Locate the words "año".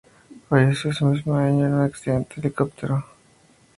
1.35-1.67